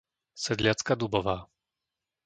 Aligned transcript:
Sedliacka 0.43 0.97
Dubová 0.99 1.45